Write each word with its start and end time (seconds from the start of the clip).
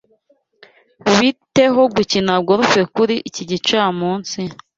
Bite 1.17 1.63
ho 1.73 1.81
gukina 1.95 2.33
golf 2.47 2.71
kuri 2.95 3.15
iki 3.29 3.43
gicamunsi? 3.51 4.39